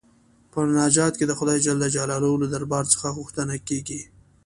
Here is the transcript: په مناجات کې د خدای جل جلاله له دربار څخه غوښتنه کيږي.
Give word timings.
په 0.51 0.57
مناجات 0.67 1.13
کې 1.17 1.25
د 1.27 1.33
خدای 1.39 1.57
جل 1.65 1.77
جلاله 1.95 2.29
له 2.41 2.47
دربار 2.53 2.85
څخه 2.93 3.15
غوښتنه 3.17 3.53
کيږي. 3.67 4.01